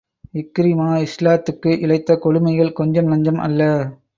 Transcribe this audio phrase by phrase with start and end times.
[0.33, 3.71] இக்ரிமா, இஸ்லாத்துக்கு இழைத்த கொடுமைகள் கொஞ்ச நஞ்சம் அல்ல.